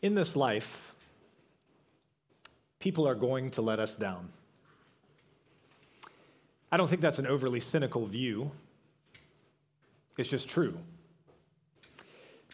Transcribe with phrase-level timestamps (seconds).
[0.00, 0.94] In this life,
[2.78, 4.28] people are going to let us down.
[6.70, 8.52] I don't think that's an overly cynical view.
[10.16, 10.78] It's just true.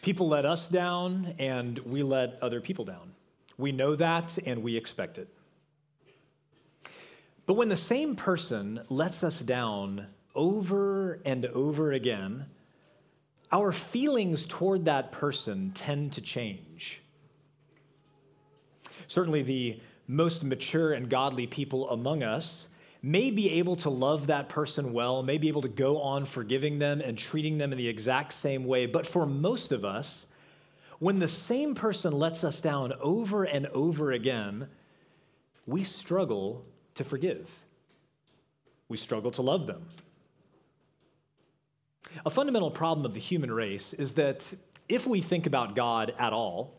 [0.01, 3.11] People let us down, and we let other people down.
[3.57, 5.27] We know that, and we expect it.
[7.45, 12.47] But when the same person lets us down over and over again,
[13.51, 17.01] our feelings toward that person tend to change.
[19.07, 22.67] Certainly, the most mature and godly people among us
[23.01, 26.79] may be able to love that person well, may be able to go on forgiving
[26.79, 28.87] them and treating them in the exact same way.
[28.87, 30.25] But for most of us,
[30.99, 34.69] when the same person lets us down over and over again,
[35.67, 37.49] we struggle to forgive.
[38.87, 39.85] We struggle to love them.
[42.25, 44.45] A fundamental problem of the human race is that
[44.87, 46.73] if we think about God at all,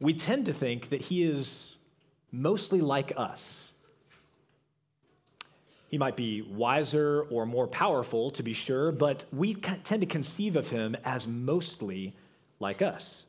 [0.00, 1.74] we tend to think that he is
[2.32, 3.72] mostly like us.
[5.88, 10.56] He might be wiser or more powerful, to be sure, but we tend to conceive
[10.56, 12.14] of him as mostly
[12.60, 13.24] like us.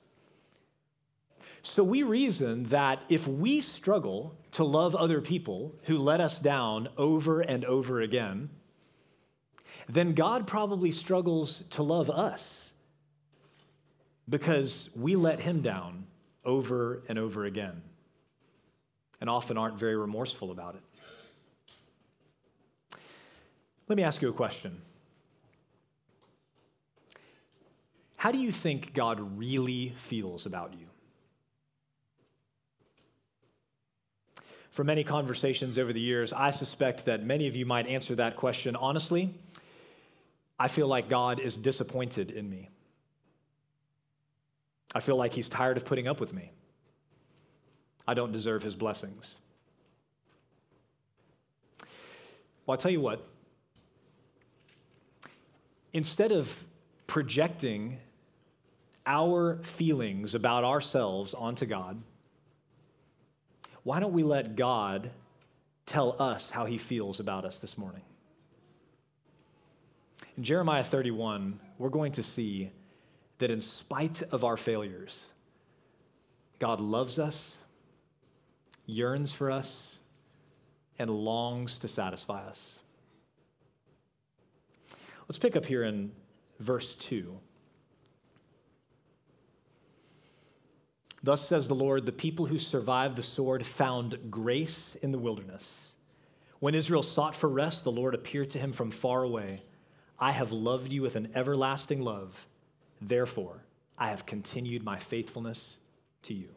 [1.63, 6.89] So we reason that if we struggle to love other people who let us down
[6.97, 8.49] over and over again,
[9.89, 12.71] then God probably struggles to love us
[14.29, 16.05] because we let him down
[16.43, 17.81] over and over again,
[19.19, 20.81] and often aren't very remorseful about it.
[23.87, 24.81] Let me ask you a question.
[28.15, 30.85] How do you think God really feels about you?
[34.69, 38.37] From many conversations over the years, I suspect that many of you might answer that
[38.37, 39.33] question honestly.
[40.57, 42.69] I feel like God is disappointed in me.
[44.93, 46.51] I feel like he's tired of putting up with me.
[48.07, 49.37] I don't deserve his blessings.
[52.65, 53.25] Well, I'll tell you what.
[55.93, 56.53] Instead of
[57.07, 57.97] projecting
[59.05, 62.01] our feelings about ourselves onto God,
[63.83, 65.09] why don't we let God
[65.85, 68.03] tell us how he feels about us this morning?
[70.37, 72.71] In Jeremiah 31, we're going to see
[73.41, 75.25] that in spite of our failures,
[76.59, 77.55] God loves us,
[78.85, 79.97] yearns for us,
[80.99, 82.77] and longs to satisfy us.
[85.27, 86.11] Let's pick up here in
[86.59, 87.35] verse 2.
[91.23, 95.93] Thus says the Lord, the people who survived the sword found grace in the wilderness.
[96.59, 99.63] When Israel sought for rest, the Lord appeared to him from far away.
[100.19, 102.45] I have loved you with an everlasting love.
[103.01, 103.63] Therefore,
[103.97, 105.77] I have continued my faithfulness
[106.23, 106.49] to you.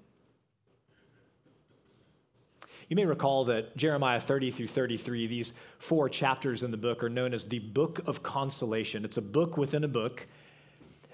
[2.88, 7.08] You may recall that Jeremiah 30 through 33, these four chapters in the book, are
[7.08, 9.04] known as the Book of Consolation.
[9.04, 10.26] It's a book within a book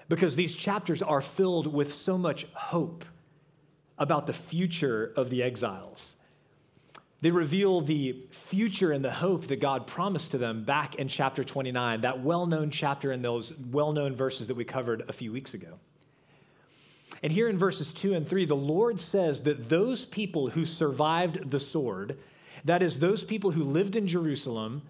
[0.09, 3.05] because these chapters are filled with so much hope
[3.97, 6.13] about the future of the exiles.
[7.21, 11.43] They reveal the future and the hope that God promised to them back in chapter
[11.43, 15.31] 29, that well known chapter in those well known verses that we covered a few
[15.31, 15.79] weeks ago.
[17.21, 21.51] And here in verses 2 and 3, the Lord says that those people who survived
[21.51, 22.17] the sword,
[22.65, 24.81] that is, those people who lived in Jerusalem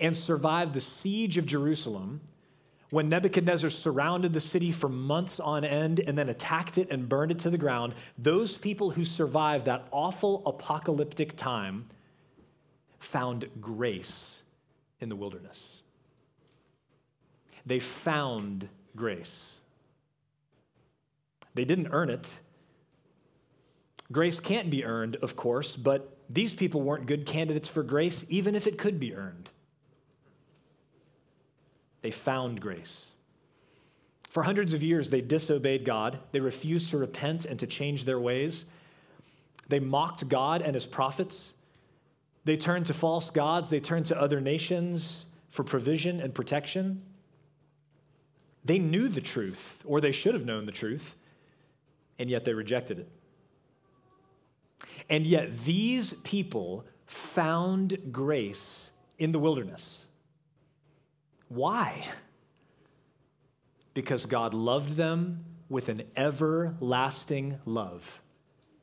[0.00, 2.22] and survived the siege of Jerusalem,
[2.94, 7.32] when Nebuchadnezzar surrounded the city for months on end and then attacked it and burned
[7.32, 11.86] it to the ground, those people who survived that awful apocalyptic time
[13.00, 14.36] found grace
[15.00, 15.82] in the wilderness.
[17.66, 19.54] They found grace.
[21.54, 22.30] They didn't earn it.
[24.12, 28.54] Grace can't be earned, of course, but these people weren't good candidates for grace, even
[28.54, 29.50] if it could be earned.
[32.04, 33.06] They found grace.
[34.28, 36.18] For hundreds of years, they disobeyed God.
[36.32, 38.66] They refused to repent and to change their ways.
[39.70, 41.54] They mocked God and his prophets.
[42.44, 43.70] They turned to false gods.
[43.70, 47.00] They turned to other nations for provision and protection.
[48.66, 51.14] They knew the truth, or they should have known the truth,
[52.18, 53.08] and yet they rejected it.
[55.08, 60.03] And yet these people found grace in the wilderness.
[61.54, 62.04] Why?
[63.94, 68.20] Because God loved them with an everlasting love.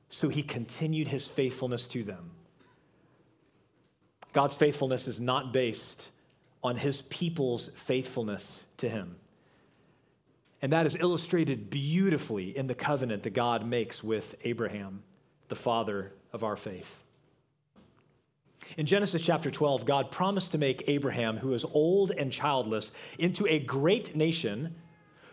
[0.09, 2.31] So he continued his faithfulness to them.
[4.33, 6.07] God's faithfulness is not based
[6.63, 9.17] on his people's faithfulness to him.
[10.61, 15.03] And that is illustrated beautifully in the covenant that God makes with Abraham,
[15.49, 17.00] the father of our faith.
[18.77, 23.45] In Genesis chapter 12, God promised to make Abraham, who is old and childless, into
[23.47, 24.75] a great nation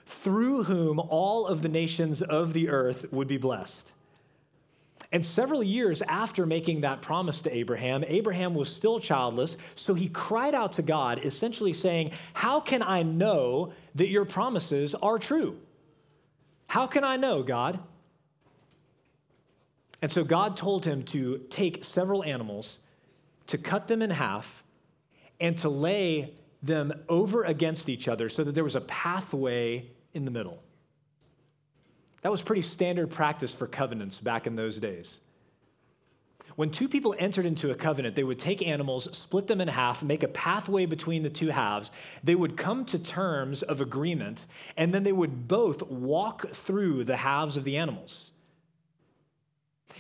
[0.07, 3.93] through whom all of the nations of the earth would be blessed.
[5.13, 10.09] And several years after making that promise to Abraham, Abraham was still childless, so he
[10.09, 15.57] cried out to God, essentially saying, How can I know that your promises are true?
[16.67, 17.79] How can I know, God?
[20.03, 22.79] And so God told him to take several animals,
[23.49, 24.63] to cut them in half,
[25.41, 30.25] and to lay them over against each other so that there was a pathway in
[30.25, 30.63] the middle.
[32.23, 35.19] That was pretty standard practice for covenants back in those days.
[36.57, 40.03] When two people entered into a covenant, they would take animals, split them in half,
[40.03, 41.93] make a pathway between the two halves.
[42.25, 44.45] They would come to terms of agreement,
[44.77, 48.33] and then they would both walk through the halves of the animals.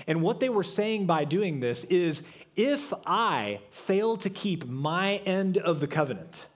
[0.08, 2.22] And what they were saying by doing this is
[2.58, 6.46] if I fail to keep my end of the covenant,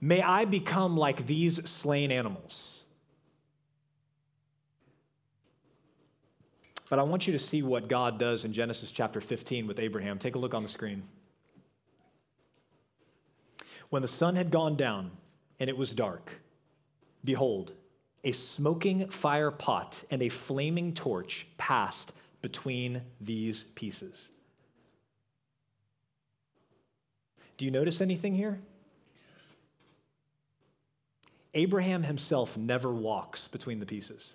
[0.00, 2.82] may I become like these slain animals.
[6.90, 10.18] But I want you to see what God does in Genesis chapter 15 with Abraham.
[10.18, 11.04] Take a look on the screen.
[13.90, 15.12] When the sun had gone down
[15.60, 16.32] and it was dark,
[17.24, 17.72] behold,
[18.24, 22.10] a smoking fire pot and a flaming torch passed
[22.42, 24.30] between these pieces.
[27.56, 28.60] Do you notice anything here?
[31.54, 34.34] Abraham himself never walks between the pieces.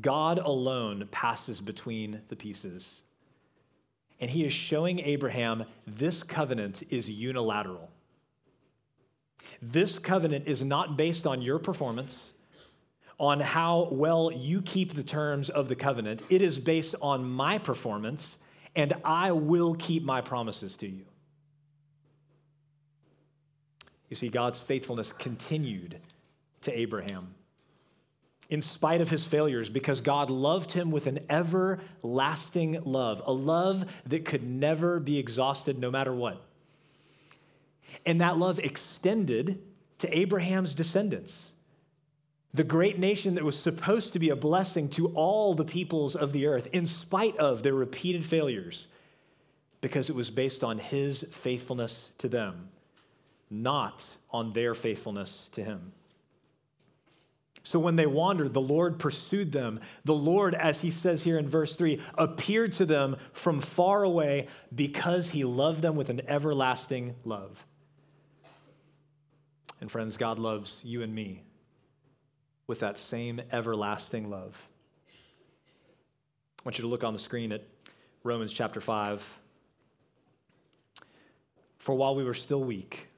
[0.00, 3.00] God alone passes between the pieces.
[4.20, 7.88] And he is showing Abraham this covenant is unilateral.
[9.62, 12.32] This covenant is not based on your performance,
[13.18, 16.22] on how well you keep the terms of the covenant.
[16.28, 18.36] It is based on my performance,
[18.78, 21.04] and I will keep my promises to you.
[24.08, 25.98] You see, God's faithfulness continued
[26.62, 27.34] to Abraham
[28.48, 33.84] in spite of his failures because God loved him with an everlasting love, a love
[34.06, 36.40] that could never be exhausted no matter what.
[38.06, 39.60] And that love extended
[39.98, 41.50] to Abraham's descendants,
[42.54, 46.32] the great nation that was supposed to be a blessing to all the peoples of
[46.32, 48.88] the earth, in spite of their repeated failures,
[49.80, 52.68] because it was based on his faithfulness to them,
[53.50, 55.92] not on their faithfulness to him.
[57.62, 59.80] So when they wandered, the Lord pursued them.
[60.04, 64.48] The Lord, as he says here in verse 3, appeared to them from far away
[64.74, 67.62] because he loved them with an everlasting love.
[69.82, 71.42] And friends, God loves you and me
[72.68, 74.54] with that same everlasting love.
[76.60, 77.64] I want you to look on the screen at
[78.22, 79.26] Romans chapter 5.
[81.78, 83.08] For while we were still weak,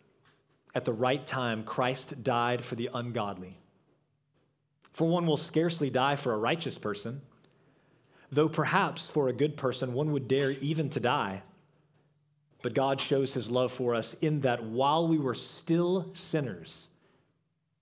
[0.75, 3.59] at the right time, Christ died for the ungodly.
[4.93, 7.23] For one will scarcely die for a righteous person,
[8.31, 11.43] though perhaps for a good person one would dare even to die.
[12.63, 16.87] But God shows his love for us in that while we were still sinners,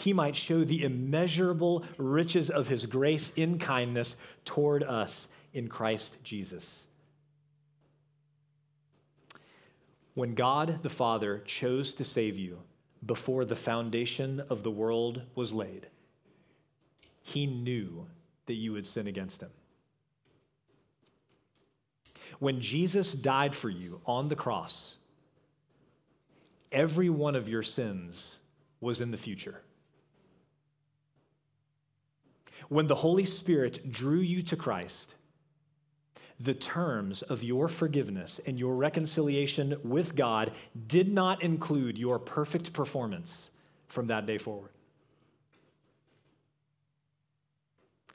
[0.00, 6.16] he might show the immeasurable riches of his grace in kindness toward us in Christ
[6.24, 6.84] Jesus.
[10.14, 12.58] When God the Father chose to save you,
[13.04, 15.86] before the foundation of the world was laid.
[17.22, 18.06] He knew
[18.46, 19.50] that you would sin against him.
[22.38, 24.96] When Jesus died for you on the cross,
[26.70, 28.36] every one of your sins
[28.80, 29.60] was in the future.
[32.70, 35.16] When the Holy Spirit drew you to Christ,
[36.38, 40.52] the terms of your forgiveness and your reconciliation with God
[40.86, 43.50] did not include your perfect performance
[43.88, 44.70] from that day forward.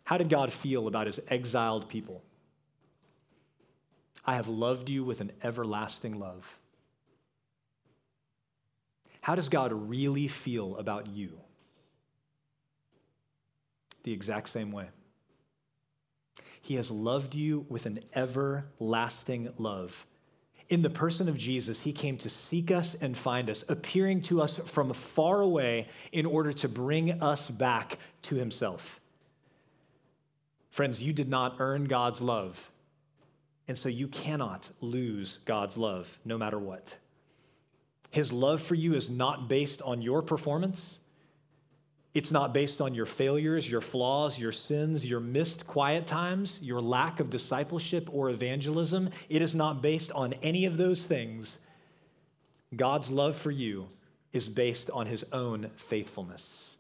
[0.06, 2.24] How did God feel about his exiled people?
[4.26, 6.58] I have loved you with an everlasting love.
[9.20, 11.42] How does God really feel about you?
[14.06, 14.86] The exact same way.
[16.62, 20.06] He has loved you with an everlasting love.
[20.70, 24.44] In the person of Jesus, he came to seek us and find us, appearing to
[24.44, 29.00] us from far away in order to bring us back to himself.
[30.70, 32.72] Friends, you did not earn God's love,
[33.68, 36.96] and so you cannot lose God's love no matter what.
[38.12, 41.00] His love for you is not based on your performance.
[42.16, 46.82] It's not based on your failures, your flaws, your sins, your missed quiet times, your
[46.82, 49.10] lack of discipleship or evangelism.
[49.28, 51.58] It is not based on any of those things.
[52.74, 53.90] God's love for you
[54.32, 56.78] is based on his own faithfulness,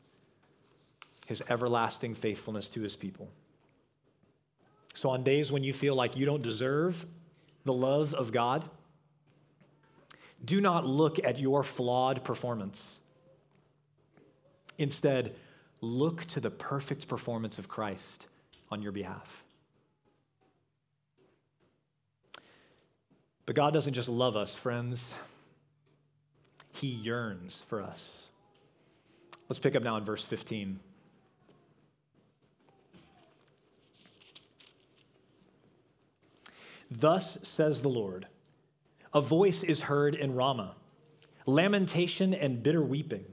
[1.25, 3.27] his everlasting faithfulness to his people.
[4.93, 7.05] So, on days when you feel like you don't deserve
[7.65, 8.63] the love of God,
[10.45, 12.99] do not look at your flawed performance.
[14.77, 15.35] Instead,
[15.81, 18.25] look to the perfect performance of Christ
[18.71, 19.43] on your behalf.
[23.45, 25.05] But God doesn't just love us, friends,
[26.71, 28.23] He yearns for us.
[29.47, 30.79] Let's pick up now in verse 15.
[36.89, 38.27] Thus says the Lord
[39.13, 40.75] A voice is heard in Ramah,
[41.45, 43.25] lamentation and bitter weeping.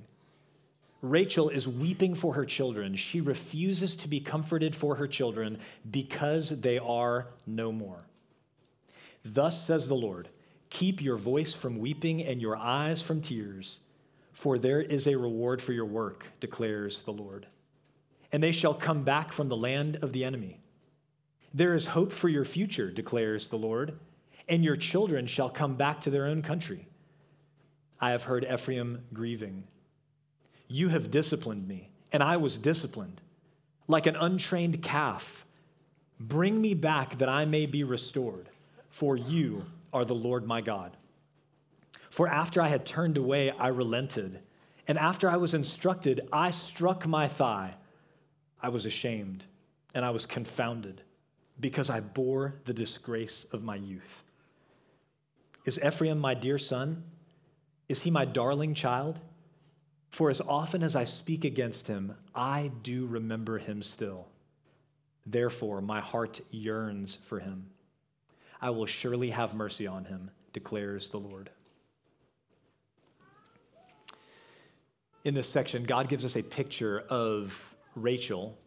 [1.03, 2.95] Rachel is weeping for her children.
[2.95, 5.59] She refuses to be comforted for her children
[5.91, 7.99] because they are no more.
[9.25, 10.29] Thus says the Lord
[10.71, 13.81] Keep your voice from weeping and your eyes from tears,
[14.33, 17.47] for there is a reward for your work, declares the Lord.
[18.31, 20.61] And they shall come back from the land of the enemy.
[21.53, 23.99] There is hope for your future, declares the Lord,
[24.49, 26.89] and your children shall come back to their own country.
[28.01, 29.65] I have heard Ephraim grieving.
[30.73, 33.21] You have disciplined me, and I was disciplined,
[33.89, 35.45] like an untrained calf.
[36.19, 38.49] Bring me back that I may be restored,
[38.89, 40.97] for you are the Lord my God.
[42.09, 44.39] For after I had turned away, I relented,
[44.89, 47.75] and after I was instructed, I struck my thigh.
[48.63, 49.45] I was ashamed,
[49.93, 51.03] and I was confounded
[51.61, 54.23] because I bore the disgrace of my youth.
[55.67, 57.05] Is Ephraim my dear son?
[57.91, 59.21] Is he my darling child?
[60.13, 64.29] For as often as I speak against him, I do remember him still.
[65.25, 67.71] Therefore, my heart yearns for him.
[68.61, 71.49] I will surely have mercy on him, declares the Lord.
[75.25, 77.59] In this section, God gives us a picture of
[77.97, 78.59] Rachel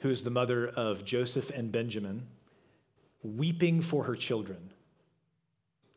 [0.00, 2.26] who is the mother of Joseph and Benjamin,
[3.22, 4.72] weeping for her children.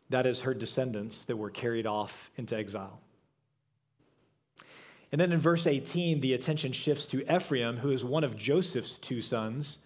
[0.10, 3.02] That is her descendants that were carried off into exile.
[5.12, 8.98] And then in verse 18, the attention shifts to Ephraim, who is one of Joseph's
[8.98, 9.78] two sons.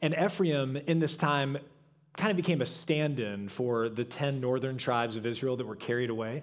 [0.00, 1.58] And Ephraim, in this time,
[2.16, 5.76] kind of became a stand in for the 10 northern tribes of Israel that were
[5.76, 6.42] carried away.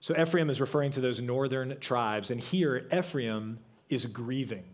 [0.00, 2.30] So Ephraim is referring to those northern tribes.
[2.30, 4.64] And here, Ephraim is grieving.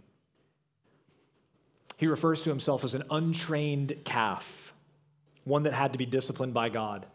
[1.96, 4.72] He refers to himself as an untrained calf,
[5.44, 7.06] one that had to be disciplined by God.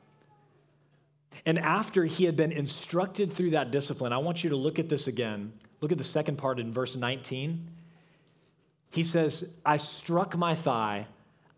[1.46, 4.90] And after he had been instructed through that discipline, I want you to look at
[4.90, 5.54] this again.
[5.82, 7.70] Look at the second part in verse 19.
[8.92, 11.08] He says, I struck my thigh,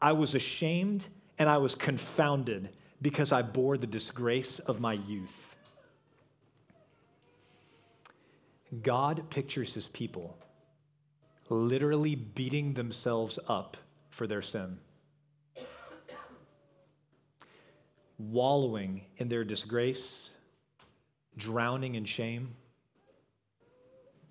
[0.02, 2.70] I was ashamed, and I was confounded
[3.02, 5.38] because I bore the disgrace of my youth.
[8.82, 10.38] God pictures his people
[11.50, 13.78] literally beating themselves up
[14.10, 14.80] for their sin,
[18.18, 20.30] wallowing in their disgrace,
[21.38, 22.56] drowning in shame.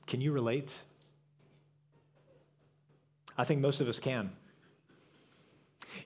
[0.07, 0.77] Can you relate?
[3.37, 4.31] I think most of us can.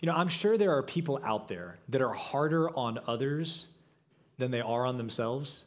[0.00, 3.66] You know, I'm sure there are people out there that are harder on others
[4.38, 5.64] than they are on themselves.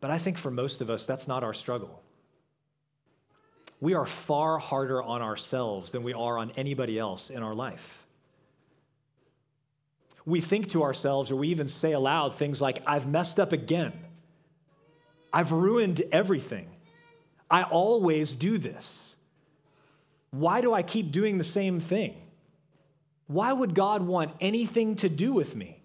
[0.00, 2.02] But I think for most of us, that's not our struggle
[3.80, 8.05] we are far harder on ourselves than we are on anybody else in our life.
[10.26, 13.92] We think to ourselves, or we even say aloud things like, I've messed up again.
[15.32, 16.68] I've ruined everything.
[17.48, 19.14] I always do this.
[20.32, 22.16] Why do I keep doing the same thing?
[23.28, 25.82] Why would God want anything to do with me?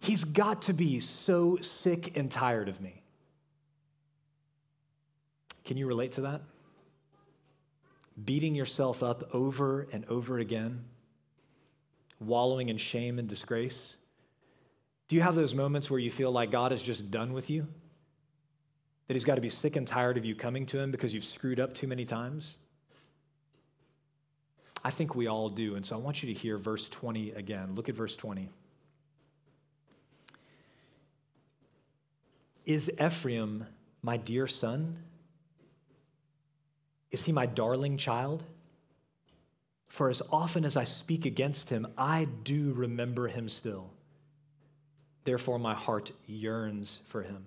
[0.00, 3.02] He's got to be so sick and tired of me.
[5.64, 6.42] Can you relate to that?
[8.22, 10.84] Beating yourself up over and over again,
[12.20, 13.94] wallowing in shame and disgrace.
[15.08, 17.66] Do you have those moments where you feel like God is just done with you?
[19.06, 21.24] That He's got to be sick and tired of you coming to Him because you've
[21.24, 22.56] screwed up too many times?
[24.84, 25.74] I think we all do.
[25.74, 27.74] And so I want you to hear verse 20 again.
[27.74, 28.48] Look at verse 20.
[32.64, 33.64] Is Ephraim
[34.02, 34.98] my dear son?
[37.10, 38.44] Is he my darling child?
[39.88, 43.90] For as often as I speak against him, I do remember him still.
[45.24, 47.46] Therefore, my heart yearns for him.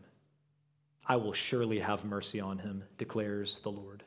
[1.06, 4.04] I will surely have mercy on him, declares the Lord.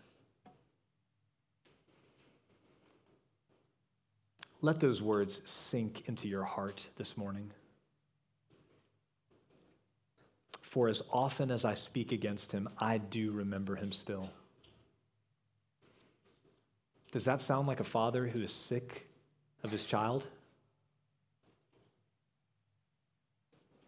[4.60, 7.50] Let those words sink into your heart this morning.
[10.62, 14.30] For as often as I speak against him, I do remember him still.
[17.14, 19.06] Does that sound like a father who is sick
[19.62, 20.26] of his child?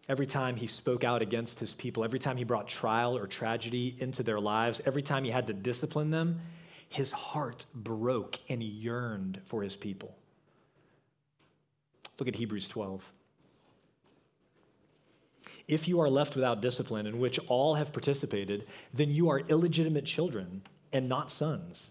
[0.08, 3.96] Every time he spoke out against his people, every time he brought trial or tragedy
[3.98, 6.40] into their lives, every time he had to discipline them,
[6.88, 10.14] his heart broke and he yearned for his people.
[12.20, 13.12] Look at Hebrews 12.
[15.66, 20.04] If you are left without discipline in which all have participated, then you are illegitimate
[20.04, 21.90] children and not sons.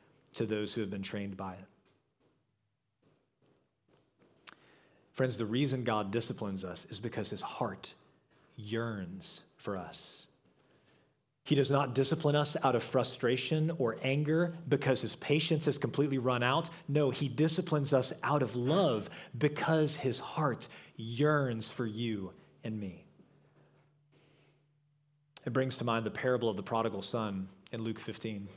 [0.35, 1.65] to those who have been trained by it.
[5.11, 7.93] Friends, the reason God disciplines us is because his heart
[8.55, 10.25] yearns for us.
[11.43, 16.17] He does not discipline us out of frustration or anger because his patience has completely
[16.17, 16.69] run out.
[16.87, 22.31] No, he disciplines us out of love because his heart yearns for you
[22.63, 23.05] and me.
[25.45, 28.47] It brings to mind the parable of the prodigal son in Luke 15.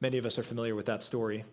[0.00, 1.44] Many of us are familiar with that story.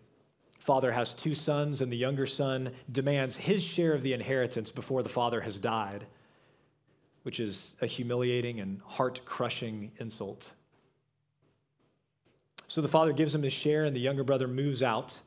[0.60, 5.03] Father has two sons, and the younger son demands his share of the inheritance before
[5.03, 6.06] the father has died
[7.23, 10.51] which is a humiliating and heart crushing insult.
[12.67, 15.17] So the father gives him his share, and the younger brother moves out.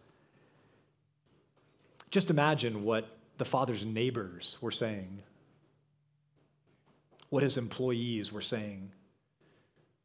[2.10, 5.22] Just imagine what the father's neighbors were saying,
[7.30, 8.90] what his employees were saying,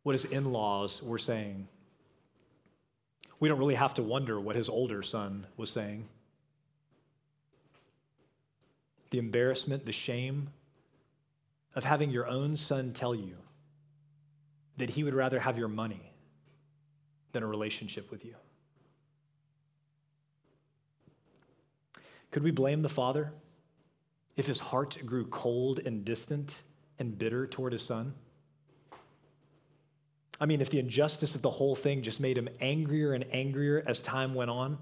[0.03, 1.67] what his in laws were saying.
[3.41, 6.07] We don't really have to wonder what his older son was saying.
[9.09, 10.51] The embarrassment, the shame,
[11.75, 13.35] of having your own son tell you
[14.77, 16.11] that he would rather have your money
[17.31, 18.35] than a relationship with you?
[22.29, 23.33] Could we blame the father
[24.37, 26.59] if his heart grew cold and distant
[26.99, 28.13] and bitter toward his son?
[30.41, 33.83] I mean, if the injustice of the whole thing just made him angrier and angrier
[33.85, 34.79] as time went on?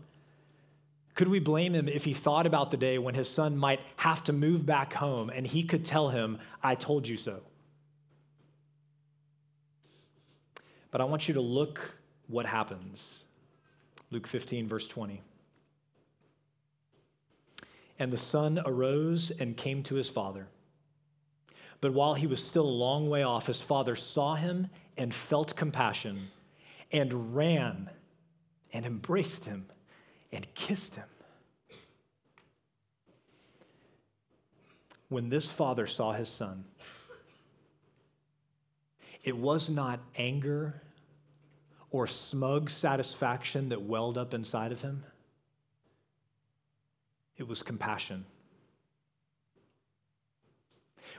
[1.16, 4.24] Could we blame him if he thought about the day when his son might have
[4.24, 7.42] to move back home and he could tell him, I told you so?
[10.92, 13.20] But I want you to look what happens.
[14.12, 15.22] Luke 15, verse 20.
[18.00, 20.48] And the son arose and came to his father.
[21.82, 24.70] But while he was still a long way off, his father saw him
[25.00, 26.30] and felt compassion
[26.92, 27.90] and ran
[28.74, 29.66] and embraced him
[30.32, 31.08] and kissed him.
[35.08, 36.66] When this father saw his son,
[39.24, 40.82] it was not anger
[41.92, 45.06] or smug satisfaction that welled up inside of him,
[47.38, 48.26] it was compassion.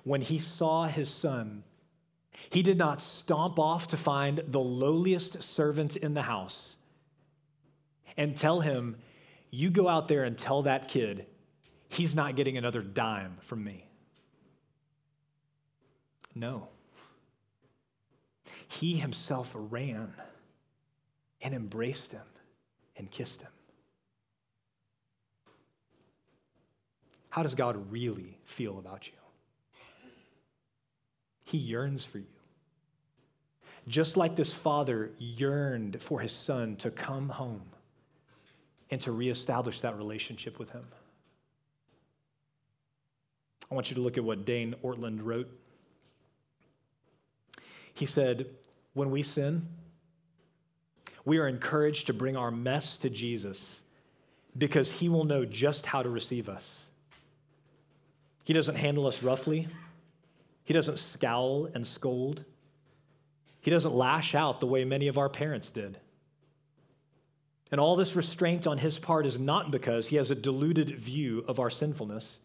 [0.05, 1.65] When he saw his son,
[2.49, 6.77] he did not stomp off to find the lowliest servant in the house
[8.17, 8.97] and tell him,
[9.51, 11.27] You go out there and tell that kid
[11.89, 13.87] he's not getting another dime from me.
[16.35, 16.69] No.
[18.69, 20.15] He himself ran
[21.43, 22.27] and embraced him
[22.97, 23.51] and kissed him.
[27.31, 29.20] How does God really feel about you?
[31.51, 32.27] He yearns for you.
[33.89, 37.63] Just like this father yearned for his son to come home
[38.89, 40.83] and to reestablish that relationship with him.
[43.69, 45.49] I want you to look at what Dane Ortlund wrote.
[47.95, 48.47] He said,
[48.95, 49.67] When we sin,
[51.25, 53.69] we are encouraged to bring our mess to Jesus
[54.57, 56.85] because he will know just how to receive us.
[58.45, 59.67] He doesn't handle us roughly,
[60.71, 62.45] he doesn't scowl and scold,
[63.61, 65.99] he doesn't lash out the way many of our parents did.
[67.73, 71.45] And all this restraint on his part is not because he has a deluded view
[71.49, 72.37] of our sinfulness.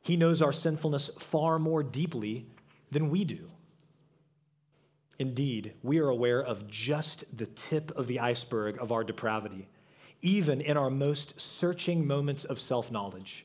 [0.00, 2.46] He knows our sinfulness far more deeply
[2.92, 3.50] than we do.
[5.18, 9.66] Indeed, we are aware of just the tip of the iceberg of our depravity,
[10.20, 13.44] even in our most searching moments of self knowledge.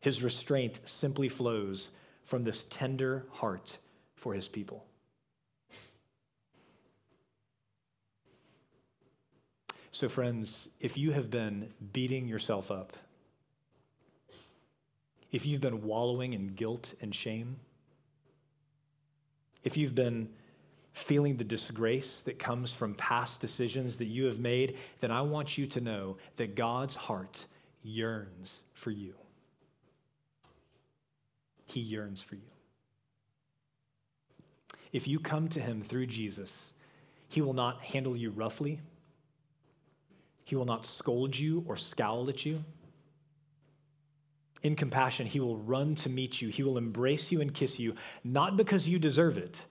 [0.00, 1.88] His restraint simply flows
[2.24, 3.78] from this tender heart
[4.16, 4.84] for his people.
[9.92, 12.96] So, friends, if you have been beating yourself up,
[15.30, 17.60] if you've been wallowing in guilt and shame,
[19.62, 20.28] if you've been
[20.92, 25.58] feeling the disgrace that comes from past decisions that you have made, then I want
[25.58, 27.44] you to know that God's heart
[27.82, 29.14] yearns for you.
[31.74, 32.52] He yearns for you.
[34.92, 36.56] If you come to Him through Jesus,
[37.28, 38.78] He will not handle you roughly.
[40.44, 42.62] He will not scold you or scowl at you.
[44.62, 46.48] In compassion, He will run to meet you.
[46.48, 49.64] He will embrace you and kiss you, not because you deserve it,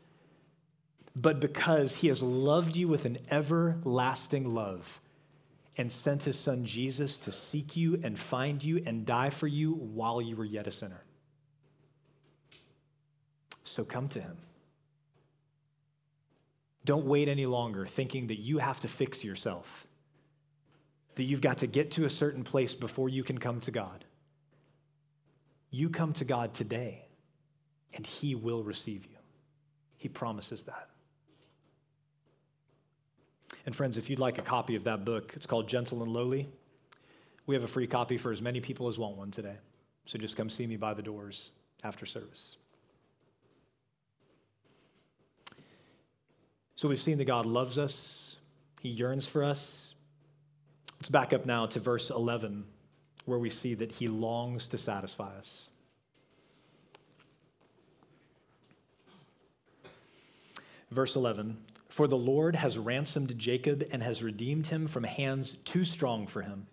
[1.15, 4.99] but because He has loved you with an everlasting love
[5.77, 9.71] and sent His Son Jesus to seek you and find you and die for you
[9.71, 11.05] while you were yet a sinner.
[13.63, 14.38] So come to Him.
[16.86, 19.88] Don't wait any longer thinking that you have to fix yourself
[21.15, 24.06] that you've got to get to a certain place before you can come to God.
[25.69, 27.06] You come to God today,
[27.93, 29.17] and He will receive you.
[29.97, 30.89] He promises that.
[33.65, 36.49] And, friends, if you'd like a copy of that book, it's called Gentle and Lowly.
[37.45, 39.56] We have a free copy for as many people as want one today.
[40.06, 41.52] So just come see me by the doors
[41.84, 42.58] after service.
[46.75, 48.36] So we've seen that God loves us,
[48.81, 49.93] He yearns for us,
[51.03, 52.63] Let's back up now to verse 11,
[53.25, 55.67] where we see that he longs to satisfy us.
[60.89, 61.57] Verse 11
[61.89, 66.41] For the Lord has ransomed Jacob and has redeemed him from hands too strong for
[66.41, 66.67] him.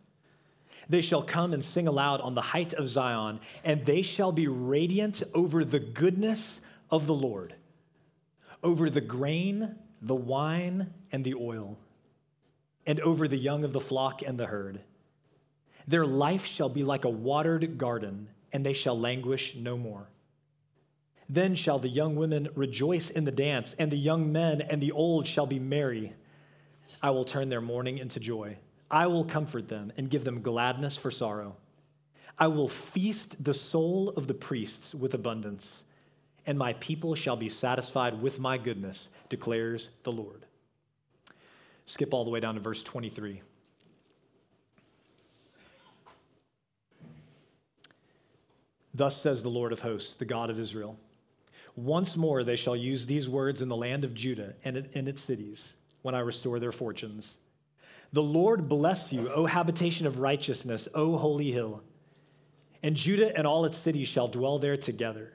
[0.88, 4.46] They shall come and sing aloud on the height of Zion, and they shall be
[4.46, 7.56] radiant over the goodness of the Lord,
[8.62, 11.78] over the grain, the wine, and the oil
[12.86, 14.80] and over the young of the flock and the herd.
[15.86, 20.08] Their life shall be like a watered garden, and they shall languish no more.
[21.28, 24.92] Then shall the young women rejoice in the dance, and the young men and the
[24.92, 26.12] old shall be merry.
[27.02, 28.56] I will turn their mourning into joy.
[28.90, 31.56] I will comfort them and give them gladness for sorrow.
[32.38, 35.84] I will feast the soul of the priests with abundance,
[36.46, 40.46] and my people shall be satisfied with my goodness, declares the Lord.
[41.87, 43.42] Skip all the way down to verse 23.
[48.94, 50.98] Thus says the Lord of hosts, the God of Israel
[51.76, 55.22] Once more they shall use these words in the land of Judah and in its
[55.22, 57.37] cities when I restore their fortunes.
[58.12, 61.83] The Lord bless you, O habitation of righteousness, O holy hill.
[62.83, 65.33] And Judah and all its cities shall dwell there together,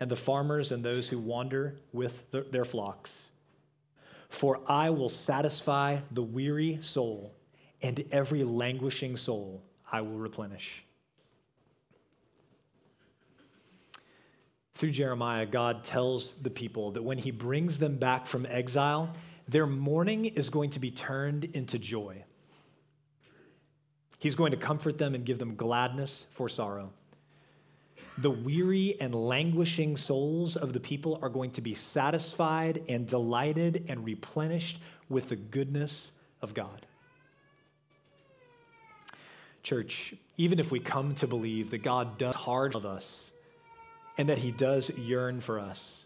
[0.00, 3.12] and the farmers and those who wander with their flocks.
[4.28, 7.34] For I will satisfy the weary soul,
[7.82, 10.84] and every languishing soul I will replenish.
[14.74, 19.12] Through Jeremiah, God tells the people that when he brings them back from exile,
[19.48, 22.22] their mourning is going to be turned into joy.
[24.18, 26.92] He's going to comfort them and give them gladness for sorrow
[28.18, 33.84] the weary and languishing souls of the people are going to be satisfied and delighted
[33.88, 36.10] and replenished with the goodness
[36.42, 36.86] of God.
[39.62, 43.30] Church, even if we come to believe that God does hard of us
[44.16, 46.04] and that He does yearn for us.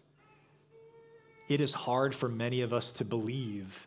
[1.48, 3.86] It is hard for many of us to believe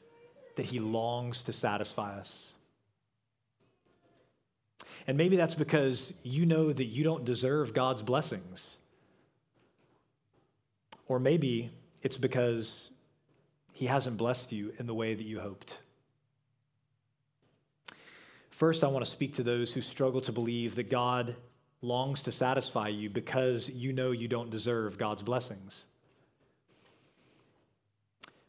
[0.56, 2.54] that He longs to satisfy us.
[5.08, 8.78] And maybe that's because you know that you don't deserve God's blessings.
[11.08, 12.89] Or maybe it's because
[13.74, 15.78] He hasn't blessed you in the way that you hoped.
[18.50, 21.36] First, I want to speak to those who struggle to believe that God
[21.82, 25.86] longs to satisfy you because you know you don't deserve God's blessings.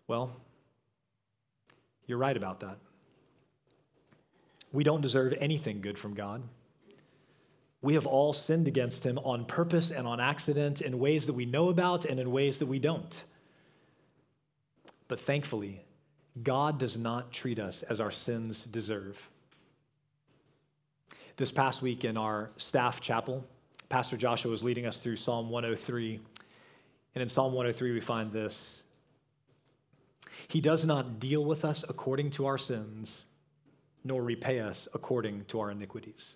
[0.06, 0.30] Well,
[2.06, 2.78] you're right about that.
[4.72, 6.42] We don't deserve anything good from God.
[7.82, 11.44] We have all sinned against him on purpose and on accident in ways that we
[11.44, 13.24] know about and in ways that we don't.
[15.08, 15.84] But thankfully,
[16.42, 19.16] God does not treat us as our sins deserve.
[21.36, 23.46] This past week in our staff chapel,
[23.88, 26.20] Pastor Joshua was leading us through Psalm 103.
[27.14, 28.80] And in Psalm 103, we find this
[30.48, 33.25] He does not deal with us according to our sins,
[34.06, 36.34] nor repay us according to our iniquities.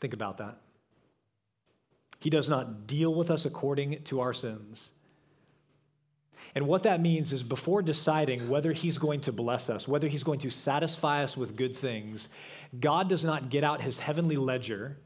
[0.00, 0.58] Think about that.
[2.20, 4.90] He does not deal with us according to our sins.
[6.54, 10.24] And what that means is before deciding whether He's going to bless us, whether He's
[10.24, 12.28] going to satisfy us with good things,
[12.78, 14.98] God does not get out His heavenly ledger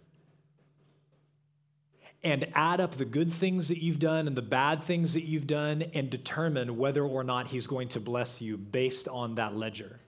[2.22, 5.46] and add up the good things that you've done and the bad things that you've
[5.46, 10.00] done and determine whether or not He's going to bless you based on that ledger,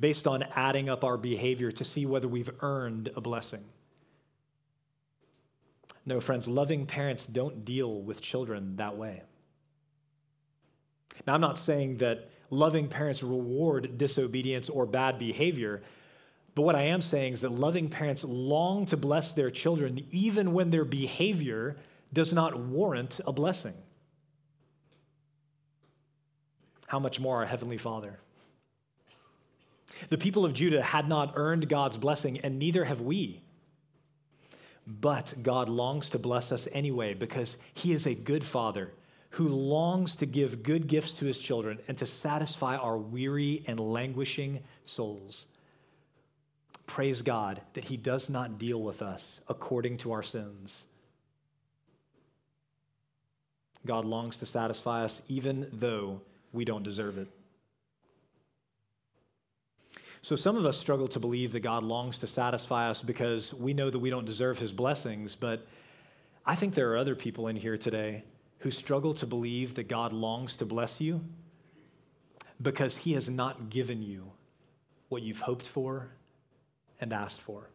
[0.00, 3.62] based on adding up our behavior to see whether we've earned a blessing.
[6.06, 9.22] No, friends, loving parents don't deal with children that way.
[11.26, 15.82] Now, I'm not saying that loving parents reward disobedience or bad behavior,
[16.54, 20.52] but what I am saying is that loving parents long to bless their children even
[20.52, 21.76] when their behavior
[22.12, 23.74] does not warrant a blessing.
[26.86, 28.18] How much more our Heavenly Father?
[30.08, 33.42] The people of Judah had not earned God's blessing, and neither have we.
[34.86, 38.90] But God longs to bless us anyway because He is a good Father
[39.30, 43.78] who longs to give good gifts to his children and to satisfy our weary and
[43.78, 45.46] languishing souls.
[46.86, 50.82] Praise God that he does not deal with us according to our sins.
[53.86, 56.20] God longs to satisfy us even though
[56.52, 57.28] we don't deserve it.
[60.22, 63.72] So, some of us struggle to believe that God longs to satisfy us because we
[63.72, 65.66] know that we don't deserve his blessings, but
[66.44, 68.24] I think there are other people in here today
[68.58, 71.22] who struggle to believe that God longs to bless you
[72.60, 74.30] because he has not given you
[75.08, 76.08] what you've hoped for
[77.00, 77.70] and asked for.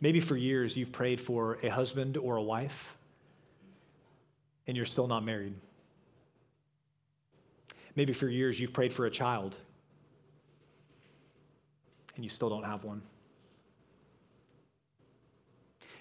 [0.00, 2.96] Maybe for years you've prayed for a husband or a wife
[4.66, 5.54] and you're still not married.
[7.96, 9.56] Maybe for years you've prayed for a child
[12.14, 13.02] and you still don't have one.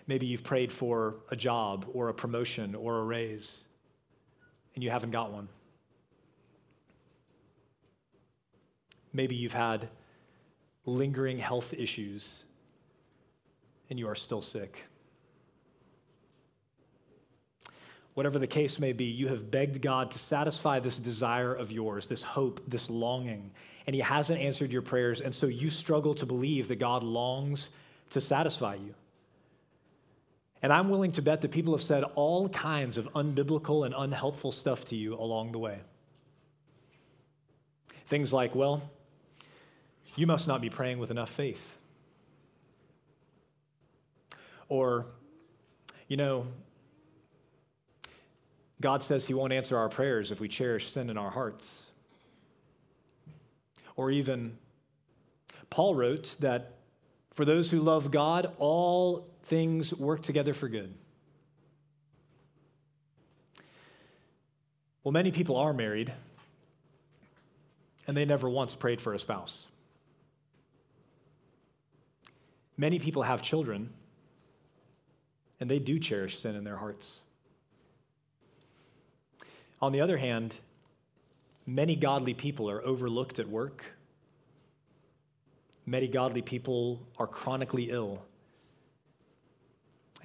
[0.07, 3.61] Maybe you've prayed for a job or a promotion or a raise,
[4.75, 5.47] and you haven't got one.
[9.13, 9.89] Maybe you've had
[10.85, 12.43] lingering health issues,
[13.89, 14.83] and you are still sick.
[18.15, 22.07] Whatever the case may be, you have begged God to satisfy this desire of yours,
[22.07, 23.51] this hope, this longing,
[23.85, 27.69] and He hasn't answered your prayers, and so you struggle to believe that God longs
[28.11, 28.95] to satisfy you.
[30.61, 34.53] And I'm willing to bet that people have said all kinds of unbiblical and unhelpful
[34.53, 35.79] stuff to you along the way.
[38.07, 38.89] Things like, well,
[40.15, 41.61] you must not be praying with enough faith.
[44.69, 45.05] Or,
[46.07, 46.47] you know,
[48.81, 51.83] God says He won't answer our prayers if we cherish sin in our hearts.
[53.95, 54.57] Or even,
[55.69, 56.73] Paul wrote that
[57.33, 60.93] for those who love God, all things work together for good.
[65.03, 66.11] Well, many people are married
[68.07, 69.65] and they never once prayed for a spouse.
[72.77, 73.91] Many people have children
[75.59, 77.21] and they do cherish sin in their hearts.
[79.81, 80.55] On the other hand,
[81.65, 83.85] many godly people are overlooked at work.
[85.85, 88.23] Many godly people are chronically ill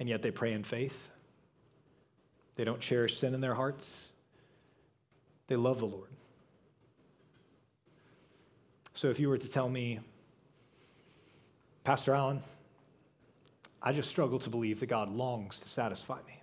[0.01, 1.09] and yet they pray in faith.
[2.55, 4.09] They don't cherish sin in their hearts.
[5.45, 6.09] They love the Lord.
[8.95, 9.99] So if you were to tell me,
[11.83, 12.41] Pastor Allen,
[13.79, 16.41] I just struggle to believe that God longs to satisfy me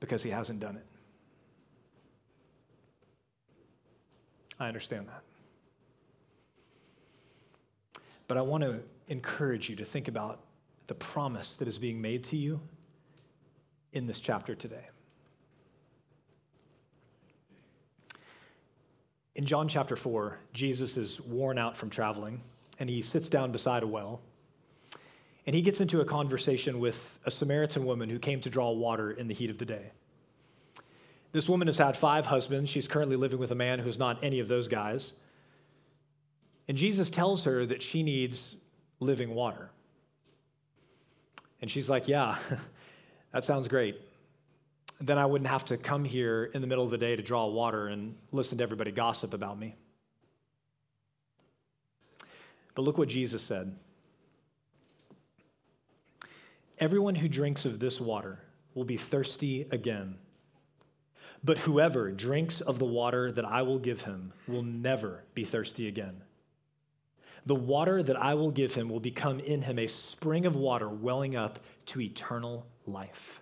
[0.00, 0.86] because he hasn't done it.
[4.58, 5.22] I understand that.
[8.28, 10.40] But I want to encourage you to think about
[10.86, 12.60] the promise that is being made to you
[13.92, 14.84] in this chapter today.
[19.34, 22.40] In John chapter 4, Jesus is worn out from traveling
[22.78, 24.20] and he sits down beside a well.
[25.46, 29.12] And he gets into a conversation with a Samaritan woman who came to draw water
[29.12, 29.92] in the heat of the day.
[31.32, 32.70] This woman has had five husbands.
[32.70, 35.12] She's currently living with a man who's not any of those guys.
[36.68, 38.56] And Jesus tells her that she needs
[39.00, 39.70] living water.
[41.60, 42.38] And she's like, Yeah,
[43.32, 44.00] that sounds great.
[45.00, 47.46] Then I wouldn't have to come here in the middle of the day to draw
[47.46, 49.74] water and listen to everybody gossip about me.
[52.74, 53.74] But look what Jesus said
[56.78, 58.38] Everyone who drinks of this water
[58.74, 60.16] will be thirsty again.
[61.46, 65.86] But whoever drinks of the water that I will give him will never be thirsty
[65.86, 66.22] again.
[67.46, 70.88] The water that I will give him will become in him a spring of water
[70.88, 73.38] welling up to eternal life.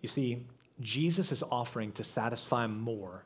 [0.00, 0.44] You see,
[0.80, 3.24] Jesus is offering to satisfy more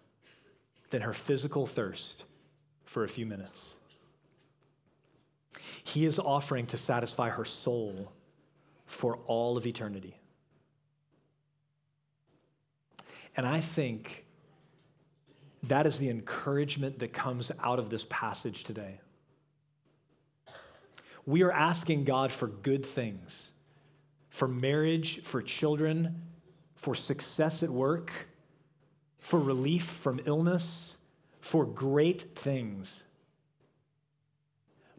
[0.89, 2.25] than her physical thirst
[2.87, 3.75] for a few minutes.
[5.85, 8.11] He is offering to satisfy her soul
[8.87, 10.20] for all of eternity.
[13.37, 14.25] And I think
[15.65, 19.01] that is the encouragement that comes out of this passage today.
[21.27, 23.51] We are asking God for good things,
[24.31, 26.23] for marriage, for children,
[26.77, 28.11] for success at work,
[29.19, 30.95] for relief from illness,
[31.41, 33.03] for great things.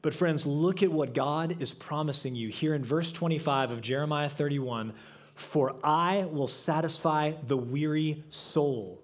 [0.02, 4.30] But, friends, look at what God is promising you here in verse 25 of Jeremiah
[4.30, 4.94] 31
[5.42, 9.02] For I will satisfy the weary soul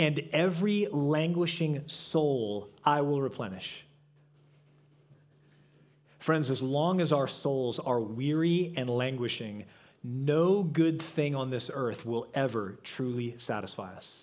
[0.00, 3.84] and every languishing soul I will replenish.
[6.18, 9.66] Friends, as long as our souls are weary and languishing,
[10.02, 14.22] no good thing on this earth will ever truly satisfy us.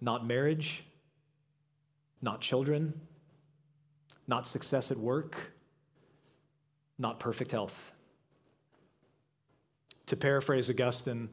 [0.00, 0.84] Not marriage,
[2.20, 3.00] not children,
[4.26, 5.52] not success at work,
[6.98, 7.92] not perfect health.
[10.06, 11.28] To paraphrase Augustine,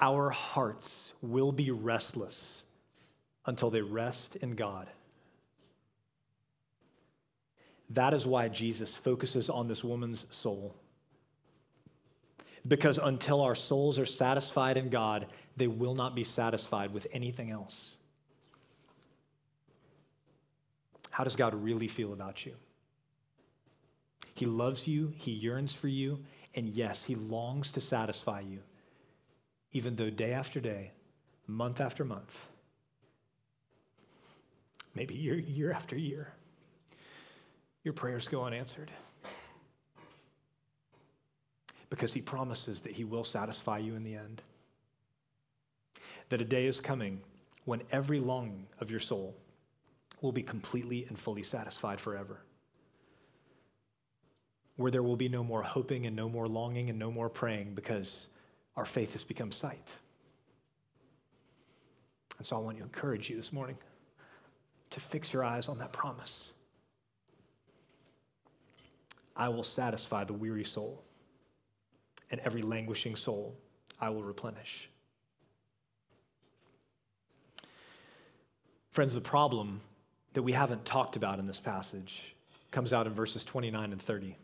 [0.00, 2.62] our hearts will be restless
[3.46, 4.88] until they rest in God.
[7.90, 10.74] That is why Jesus focuses on this woman's soul.
[12.66, 17.50] Because until our souls are satisfied in God, they will not be satisfied with anything
[17.50, 17.96] else.
[21.10, 22.54] How does God really feel about you?
[24.34, 26.20] He loves you, He yearns for you,
[26.54, 28.60] and yes, He longs to satisfy you
[29.72, 30.90] even though day after day,
[31.46, 32.46] month after month,
[34.94, 36.32] maybe year, year after year,
[37.84, 38.90] your prayers go unanswered.
[41.88, 44.42] Because he promises that he will satisfy you in the end.
[46.28, 47.20] That a day is coming
[47.64, 49.34] when every longing of your soul
[50.20, 52.42] will be completely and fully satisfied forever.
[54.80, 57.74] Where there will be no more hoping and no more longing and no more praying
[57.74, 58.28] because
[58.78, 59.92] our faith has become sight.
[62.38, 63.76] And so I want to encourage you this morning
[64.88, 66.52] to fix your eyes on that promise.
[69.36, 71.04] I will satisfy the weary soul,
[72.30, 73.54] and every languishing soul
[74.00, 74.88] I will replenish.
[78.92, 79.82] Friends, the problem
[80.32, 82.34] that we haven't talked about in this passage
[82.70, 84.38] comes out in verses 29 and 30.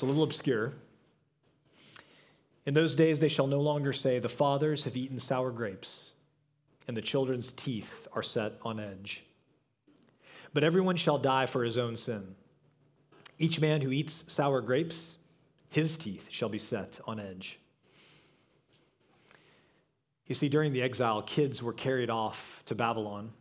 [0.00, 0.72] It's a little obscure.
[2.64, 6.12] In those days, they shall no longer say, The fathers have eaten sour grapes,
[6.88, 9.24] and the children's teeth are set on edge.
[10.54, 12.34] But everyone shall die for his own sin.
[13.38, 15.16] Each man who eats sour grapes,
[15.68, 17.58] his teeth shall be set on edge.
[20.28, 23.32] You see, during the exile, kids were carried off to Babylon.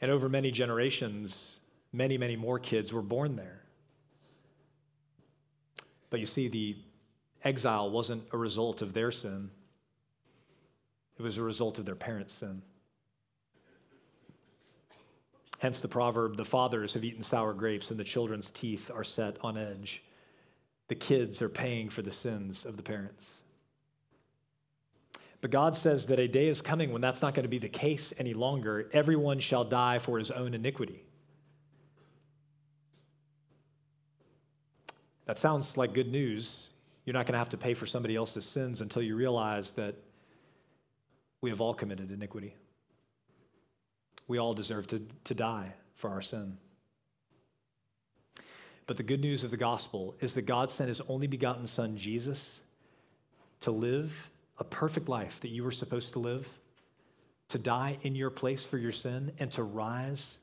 [0.00, 1.56] And over many generations,
[1.92, 3.65] many, many more kids were born there.
[6.10, 6.76] But you see, the
[7.44, 9.50] exile wasn't a result of their sin,
[11.18, 12.62] it was a result of their parents' sin.
[15.58, 19.38] Hence the proverb the fathers have eaten sour grapes, and the children's teeth are set
[19.40, 20.02] on edge.
[20.88, 23.30] The kids are paying for the sins of the parents.
[25.40, 27.68] But God says that a day is coming when that's not going to be the
[27.68, 28.90] case any longer.
[28.92, 31.05] Everyone shall die for his own iniquity.
[35.26, 36.68] That sounds like good news.
[37.04, 39.96] You're not going to have to pay for somebody else's sins until you realize that
[41.40, 42.54] we have all committed iniquity.
[44.28, 46.56] We all deserve to, to die for our sin.
[48.86, 51.96] But the good news of the gospel is that God sent his only begotten Son,
[51.96, 52.60] Jesus,
[53.60, 56.48] to live a perfect life that you were supposed to live,
[57.48, 60.38] to die in your place for your sin, and to rise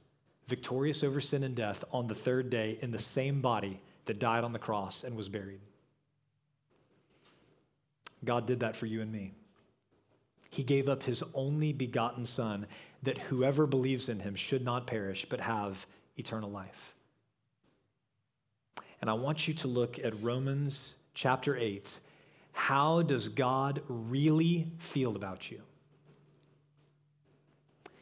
[0.48, 4.44] victorious over sin and death on the third day in the same body that died
[4.44, 5.62] on the cross and was buried.
[8.24, 9.34] God did that for you and me.
[10.50, 12.68] He gave up his only begotten Son
[13.02, 15.86] that whoever believes in him should not perish but have
[16.16, 16.94] eternal life.
[19.02, 21.98] And I want you to look at Romans chapter 8.
[22.54, 25.62] How does God really feel about you?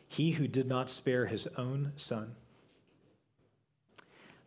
[0.07, 2.35] He who did not spare his own son,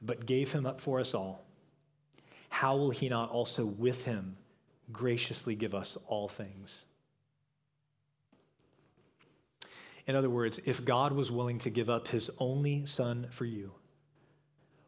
[0.05, 1.45] but gave him up for us all,
[2.49, 4.37] how will he not also with him
[4.93, 6.85] graciously give us all things?
[10.07, 13.73] In other words, if God was willing to give up his only son for you,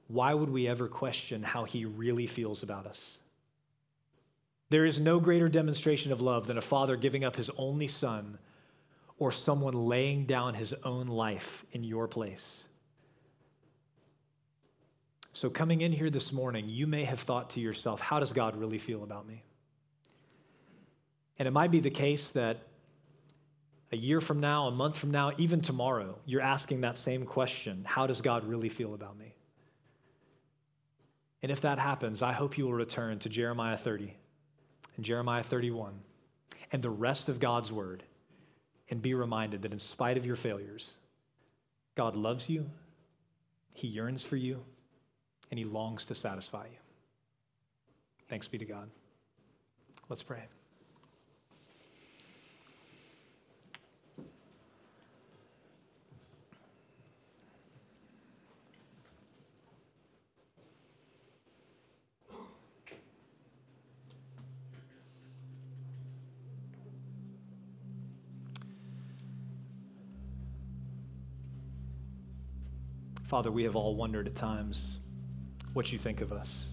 [0.08, 3.18] why would we ever question how he really feels about us?
[4.68, 8.38] There is no greater demonstration of love than a father giving up his only son
[9.18, 12.64] or someone laying down his own life in your place.
[15.36, 18.56] So, coming in here this morning, you may have thought to yourself, how does God
[18.56, 19.44] really feel about me?
[21.38, 22.60] And it might be the case that
[23.92, 27.84] a year from now, a month from now, even tomorrow, you're asking that same question
[27.86, 29.34] How does God really feel about me?
[31.42, 34.16] And if that happens, I hope you will return to Jeremiah 30
[34.96, 36.00] and Jeremiah 31
[36.72, 38.04] and the rest of God's word
[38.88, 40.94] and be reminded that in spite of your failures,
[41.94, 42.70] God loves you,
[43.74, 44.62] He yearns for you,
[45.50, 46.78] and He longs to satisfy you.
[48.28, 48.88] Thanks be to God.
[50.08, 50.42] Let's pray.
[73.26, 74.98] Father, we have all wondered at times
[75.76, 76.68] what you think of us.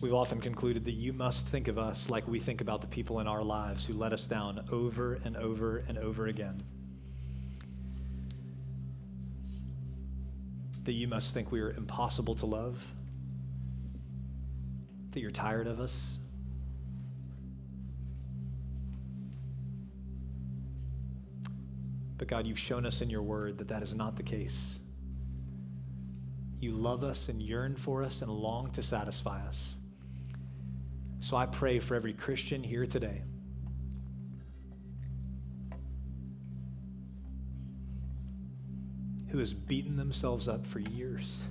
[0.00, 3.20] We've often concluded that you must think of us like we think about the people
[3.20, 6.64] in our lives who let us down over and over and over again.
[10.82, 12.84] That you must think we are impossible to love,
[15.12, 16.18] that you're tired of us,
[22.22, 24.78] But God, you've shown us in your word that that is not the case.
[26.60, 29.74] You love us and yearn for us and long to satisfy us.
[31.18, 33.22] So I pray for every Christian here today.
[39.32, 41.42] Who has beaten themselves up for years,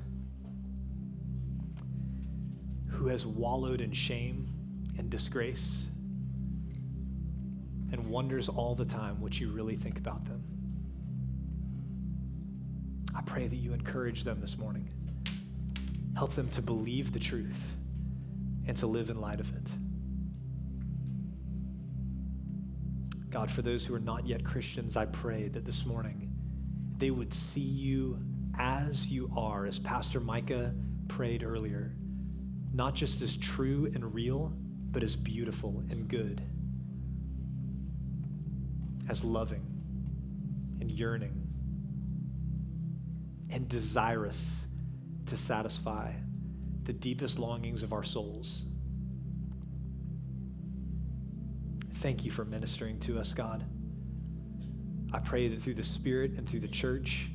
[2.91, 4.47] who has wallowed in shame
[4.97, 5.87] and disgrace,
[7.91, 10.41] and wonders all the time what you really think about them.
[13.13, 14.89] I pray that you encourage them this morning.
[16.15, 17.75] Help them to believe the truth
[18.67, 19.67] and to live in light of it.
[23.29, 26.31] God, for those who are not yet Christians, I pray that this morning
[26.97, 28.19] they would see you
[28.59, 30.73] as you are, as Pastor Micah
[31.07, 31.95] prayed earlier,
[32.73, 34.53] not just as true and real,
[34.91, 36.41] but as beautiful and good,
[39.09, 39.65] as loving
[40.81, 41.40] and yearning
[43.51, 44.49] and desirous
[45.27, 46.13] to satisfy
[46.83, 48.63] the deepest longings of our souls.
[51.95, 53.63] Thank you for ministering to us, God.
[55.13, 57.27] I pray that through the Spirit and through the church,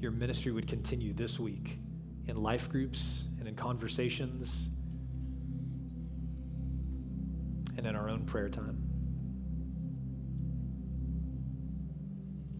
[0.00, 1.78] your ministry would continue this week
[2.28, 4.68] in life groups and in conversations
[7.76, 8.82] and in our own prayer time.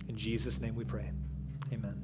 [0.08, 1.10] In Jesus' name we pray.
[1.72, 2.03] Amen.